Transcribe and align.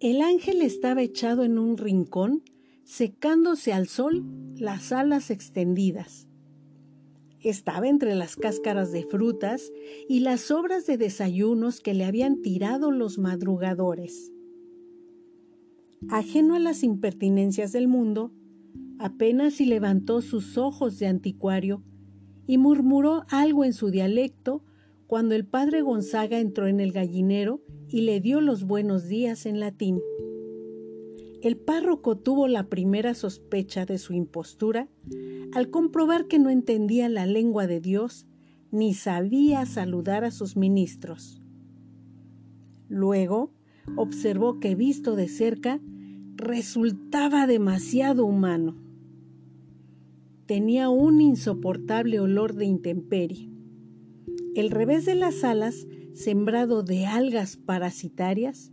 El 0.00 0.22
ángel 0.22 0.62
estaba 0.62 1.02
echado 1.02 1.42
en 1.42 1.58
un 1.58 1.76
rincón, 1.76 2.44
secándose 2.84 3.72
al 3.72 3.88
sol 3.88 4.24
las 4.56 4.92
alas 4.92 5.28
extendidas. 5.32 6.28
Estaba 7.40 7.88
entre 7.88 8.14
las 8.14 8.36
cáscaras 8.36 8.92
de 8.92 9.02
frutas 9.02 9.72
y 10.08 10.20
las 10.20 10.40
sobras 10.42 10.86
de 10.86 10.98
desayunos 10.98 11.80
que 11.80 11.94
le 11.94 12.04
habían 12.04 12.42
tirado 12.42 12.92
los 12.92 13.18
madrugadores. 13.18 14.30
Ajeno 16.10 16.54
a 16.54 16.60
las 16.60 16.84
impertinencias 16.84 17.72
del 17.72 17.88
mundo, 17.88 18.32
apenas 19.00 19.54
si 19.54 19.64
levantó 19.64 20.20
sus 20.22 20.58
ojos 20.58 21.00
de 21.00 21.08
anticuario 21.08 21.82
y 22.46 22.56
murmuró 22.56 23.24
algo 23.30 23.64
en 23.64 23.72
su 23.72 23.90
dialecto 23.90 24.62
cuando 25.08 25.34
el 25.34 25.46
padre 25.46 25.80
Gonzaga 25.80 26.38
entró 26.38 26.66
en 26.66 26.80
el 26.80 26.92
gallinero 26.92 27.62
y 27.88 28.02
le 28.02 28.20
dio 28.20 28.42
los 28.42 28.64
buenos 28.64 29.08
días 29.08 29.46
en 29.46 29.58
latín. 29.58 30.02
El 31.40 31.56
párroco 31.56 32.18
tuvo 32.18 32.46
la 32.46 32.68
primera 32.68 33.14
sospecha 33.14 33.86
de 33.86 33.96
su 33.96 34.12
impostura 34.12 34.86
al 35.54 35.70
comprobar 35.70 36.26
que 36.26 36.38
no 36.38 36.50
entendía 36.50 37.08
la 37.08 37.24
lengua 37.24 37.66
de 37.66 37.80
Dios 37.80 38.26
ni 38.70 38.92
sabía 38.92 39.64
saludar 39.64 40.24
a 40.24 40.30
sus 40.30 40.58
ministros. 40.58 41.40
Luego 42.90 43.50
observó 43.96 44.60
que 44.60 44.74
visto 44.74 45.16
de 45.16 45.28
cerca 45.28 45.80
resultaba 46.36 47.46
demasiado 47.46 48.26
humano. 48.26 48.76
Tenía 50.44 50.90
un 50.90 51.22
insoportable 51.22 52.20
olor 52.20 52.54
de 52.56 52.66
intemperie. 52.66 53.57
El 54.58 54.72
revés 54.72 55.04
de 55.04 55.14
las 55.14 55.44
alas 55.44 55.86
sembrado 56.14 56.82
de 56.82 57.06
algas 57.06 57.56
parasitarias 57.56 58.72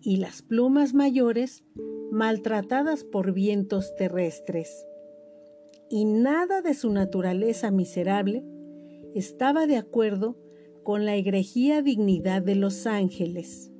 y 0.00 0.16
las 0.16 0.42
plumas 0.42 0.94
mayores 0.94 1.62
maltratadas 2.10 3.04
por 3.04 3.32
vientos 3.32 3.94
terrestres. 3.94 4.84
Y 5.88 6.06
nada 6.06 6.60
de 6.60 6.74
su 6.74 6.90
naturaleza 6.90 7.70
miserable 7.70 8.44
estaba 9.14 9.68
de 9.68 9.76
acuerdo 9.76 10.36
con 10.82 11.04
la 11.04 11.14
egregía 11.14 11.82
dignidad 11.82 12.42
de 12.42 12.56
los 12.56 12.88
ángeles. 12.88 13.70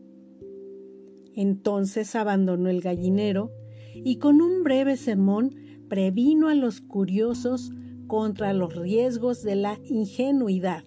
Entonces 1.34 2.14
abandonó 2.14 2.70
el 2.70 2.82
gallinero 2.82 3.50
y 3.96 4.18
con 4.18 4.42
un 4.42 4.62
breve 4.62 4.96
sermón 4.96 5.56
previno 5.88 6.46
a 6.46 6.54
los 6.54 6.80
curiosos 6.80 7.72
contra 8.06 8.52
los 8.52 8.76
riesgos 8.76 9.42
de 9.42 9.56
la 9.56 9.80
ingenuidad 9.82 10.84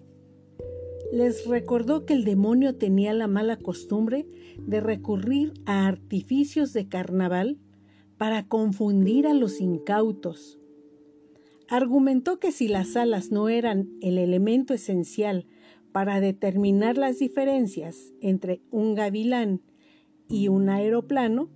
les 1.16 1.46
recordó 1.46 2.04
que 2.04 2.12
el 2.12 2.24
demonio 2.24 2.76
tenía 2.76 3.14
la 3.14 3.26
mala 3.26 3.56
costumbre 3.56 4.26
de 4.58 4.80
recurrir 4.80 5.54
a 5.64 5.86
artificios 5.86 6.74
de 6.74 6.88
carnaval 6.88 7.58
para 8.18 8.46
confundir 8.46 9.26
a 9.26 9.32
los 9.32 9.62
incautos. 9.62 10.60
Argumentó 11.70 12.38
que 12.38 12.52
si 12.52 12.68
las 12.68 12.96
alas 12.96 13.32
no 13.32 13.48
eran 13.48 13.88
el 14.02 14.18
elemento 14.18 14.74
esencial 14.74 15.46
para 15.90 16.20
determinar 16.20 16.98
las 16.98 17.18
diferencias 17.18 18.12
entre 18.20 18.60
un 18.70 18.94
gavilán 18.94 19.62
y 20.28 20.48
un 20.48 20.68
aeroplano, 20.68 21.48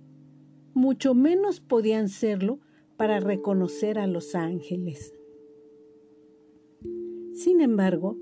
mucho 0.73 1.13
menos 1.13 1.59
podían 1.59 2.09
serlo 2.09 2.61
para 2.97 3.19
reconocer 3.19 3.99
a 3.99 4.07
los 4.07 4.33
ángeles. 4.33 5.13
Sin 7.35 7.61
embargo, 7.61 8.17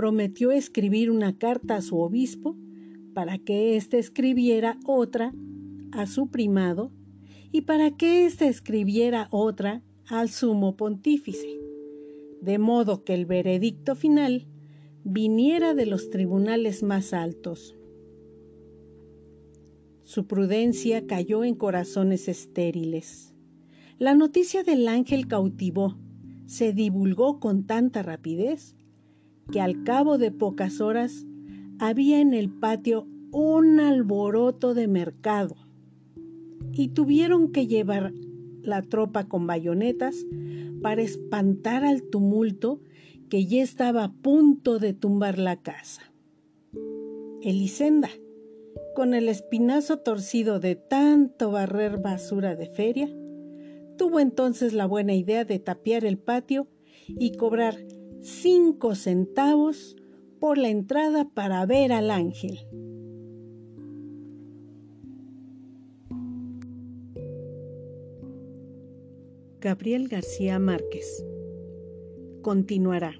prometió 0.00 0.50
escribir 0.50 1.10
una 1.10 1.36
carta 1.36 1.76
a 1.76 1.82
su 1.82 1.98
obispo 1.98 2.56
para 3.12 3.36
que 3.36 3.76
éste 3.76 3.98
escribiera 3.98 4.78
otra 4.86 5.34
a 5.92 6.06
su 6.06 6.30
primado 6.30 6.90
y 7.52 7.60
para 7.60 7.90
que 7.90 8.24
éste 8.24 8.48
escribiera 8.48 9.28
otra 9.30 9.82
al 10.06 10.30
sumo 10.30 10.74
pontífice, 10.74 11.60
de 12.40 12.58
modo 12.58 13.04
que 13.04 13.12
el 13.12 13.26
veredicto 13.26 13.94
final 13.94 14.46
viniera 15.04 15.74
de 15.74 15.84
los 15.84 16.08
tribunales 16.08 16.82
más 16.82 17.12
altos. 17.12 17.76
Su 20.02 20.26
prudencia 20.26 21.06
cayó 21.06 21.44
en 21.44 21.54
corazones 21.54 22.26
estériles. 22.26 23.34
La 23.98 24.14
noticia 24.14 24.62
del 24.62 24.88
ángel 24.88 25.28
cautivó, 25.28 25.98
se 26.46 26.72
divulgó 26.72 27.38
con 27.38 27.66
tanta 27.66 28.02
rapidez 28.02 28.76
que 29.50 29.60
al 29.60 29.82
cabo 29.84 30.18
de 30.18 30.30
pocas 30.30 30.80
horas 30.80 31.26
había 31.78 32.20
en 32.20 32.34
el 32.34 32.50
patio 32.50 33.06
un 33.32 33.80
alboroto 33.80 34.74
de 34.74 34.88
mercado 34.88 35.56
y 36.72 36.88
tuvieron 36.88 37.52
que 37.52 37.66
llevar 37.66 38.12
la 38.62 38.82
tropa 38.82 39.28
con 39.28 39.46
bayonetas 39.46 40.26
para 40.82 41.02
espantar 41.02 41.84
al 41.84 42.02
tumulto 42.02 42.80
que 43.28 43.46
ya 43.46 43.62
estaba 43.62 44.04
a 44.04 44.12
punto 44.12 44.78
de 44.78 44.92
tumbar 44.92 45.38
la 45.38 45.56
casa. 45.60 46.02
Elisenda, 47.42 48.10
con 48.94 49.14
el 49.14 49.28
espinazo 49.28 49.98
torcido 49.98 50.60
de 50.60 50.74
tanto 50.74 51.50
barrer 51.50 52.00
basura 52.00 52.56
de 52.56 52.66
feria, 52.66 53.08
tuvo 53.96 54.20
entonces 54.20 54.72
la 54.72 54.86
buena 54.86 55.14
idea 55.14 55.44
de 55.44 55.58
tapiar 55.58 56.04
el 56.04 56.18
patio 56.18 56.68
y 57.06 57.32
cobrar 57.32 57.76
cinco 58.20 58.94
centavos 58.94 59.96
por 60.38 60.58
la 60.58 60.68
entrada 60.68 61.28
para 61.28 61.64
ver 61.66 61.92
al 61.92 62.10
ángel. 62.10 62.58
Gabriel 69.60 70.08
García 70.08 70.58
Márquez. 70.58 71.26
Continuará. 72.40 73.12